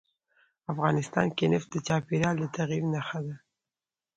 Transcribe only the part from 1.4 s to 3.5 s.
نفت د چاپېریال د تغیر نښه ده.